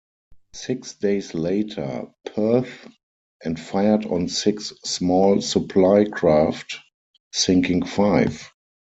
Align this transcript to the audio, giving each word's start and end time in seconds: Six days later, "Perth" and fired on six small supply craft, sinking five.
Six 0.55 0.95
days 0.95 1.35
later, 1.35 2.07
"Perth" 2.33 2.87
and 3.45 3.59
fired 3.59 4.03
on 4.07 4.29
six 4.29 4.73
small 4.83 5.41
supply 5.41 6.05
craft, 6.05 6.79
sinking 7.31 7.85
five. 7.85 8.51